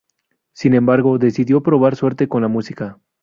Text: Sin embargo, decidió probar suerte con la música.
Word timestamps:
Sin 0.53 0.73
embargo, 0.73 1.19
decidió 1.19 1.61
probar 1.61 1.95
suerte 1.95 2.27
con 2.27 2.41
la 2.41 2.47
música. 2.47 2.97